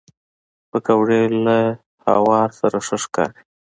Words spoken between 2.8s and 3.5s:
ښه ښکاري